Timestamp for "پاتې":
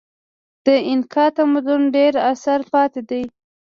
2.71-3.01